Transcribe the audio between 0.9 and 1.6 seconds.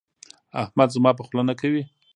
زما په خوله نه